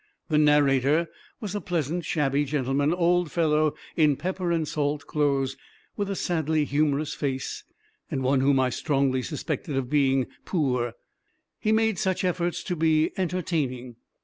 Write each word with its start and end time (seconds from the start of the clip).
The 0.29 0.39
narrator 0.39 1.09
was 1.39 1.53
a 1.53 1.61
pleasant, 1.61 2.05
shabby, 2.05 2.43
gentlemanly 2.43 2.95
old 2.97 3.31
fellow 3.31 3.75
in 3.95 4.15
pepper 4.15 4.51
and 4.51 4.67
salt 4.67 5.05
clothes, 5.05 5.57
with 5.95 6.09
a 6.09 6.15
sadly 6.15 6.65
humorous 6.65 7.13
face; 7.13 7.63
and 8.09 8.23
one 8.23 8.39
whom 8.41 8.59
I 8.59 8.71
strongly 8.71 9.21
suspected 9.21 9.75
of 9.77 9.91
being 9.91 10.25
poor 10.43 10.95
he 11.59 11.71
made 11.71 11.99
such 11.99 12.23
efforts 12.23 12.63
to 12.63 12.75
be 12.75 13.11
entertaining. 13.15 13.97